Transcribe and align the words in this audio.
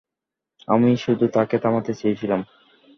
আমি 0.67 0.89
শুধু 0.97 1.25
তাকে 1.27 1.55
থামাতে 1.57 1.91
চেয়েছিলাম। 1.93 2.41